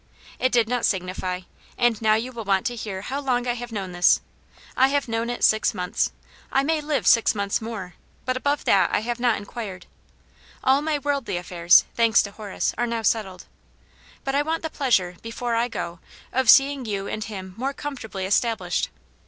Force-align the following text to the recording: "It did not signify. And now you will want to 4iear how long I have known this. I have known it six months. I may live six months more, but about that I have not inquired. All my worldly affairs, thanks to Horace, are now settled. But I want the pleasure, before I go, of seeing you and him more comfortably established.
"It 0.39 0.51
did 0.51 0.67
not 0.67 0.83
signify. 0.83 1.41
And 1.77 2.01
now 2.01 2.15
you 2.15 2.31
will 2.31 2.43
want 2.43 2.65
to 2.65 2.73
4iear 2.73 3.03
how 3.03 3.19
long 3.19 3.45
I 3.45 3.53
have 3.53 3.71
known 3.71 3.91
this. 3.91 4.19
I 4.75 4.87
have 4.87 5.07
known 5.07 5.29
it 5.29 5.43
six 5.43 5.75
months. 5.75 6.11
I 6.51 6.63
may 6.63 6.81
live 6.81 7.05
six 7.05 7.35
months 7.35 7.61
more, 7.61 7.93
but 8.25 8.35
about 8.35 8.61
that 8.65 8.89
I 8.91 9.01
have 9.01 9.19
not 9.19 9.37
inquired. 9.37 9.85
All 10.63 10.81
my 10.81 10.97
worldly 10.97 11.37
affairs, 11.37 11.85
thanks 11.93 12.23
to 12.23 12.31
Horace, 12.31 12.73
are 12.79 12.87
now 12.87 13.03
settled. 13.03 13.45
But 14.23 14.33
I 14.33 14.41
want 14.41 14.63
the 14.63 14.71
pleasure, 14.71 15.17
before 15.21 15.53
I 15.53 15.67
go, 15.67 15.99
of 16.33 16.49
seeing 16.49 16.85
you 16.85 17.07
and 17.07 17.23
him 17.23 17.53
more 17.55 17.71
comfortably 17.71 18.25
established. 18.25 18.89